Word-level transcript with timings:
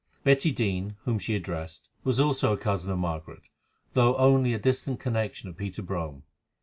Betty 0.23 0.49
Dene, 0.51 0.95
whom 1.03 1.19
she 1.19 1.35
addressed, 1.35 1.87
was 2.03 2.19
also 2.19 2.51
a 2.53 2.57
cousin 2.57 2.91
of 2.91 2.97
Margaret, 2.97 3.49
though 3.93 4.15
only 4.17 4.51
a 4.51 4.57
distant 4.57 4.99
connection 4.99 5.47
of 5.47 5.57
Peter 5.57 5.83
Brome. 5.83 6.23